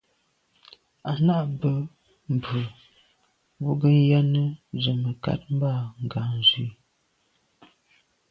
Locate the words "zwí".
6.47-6.67